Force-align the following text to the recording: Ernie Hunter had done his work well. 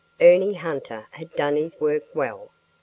Ernie 0.19 0.55
Hunter 0.55 1.05
had 1.11 1.31
done 1.35 1.55
his 1.57 1.79
work 1.79 2.05
well. 2.15 2.49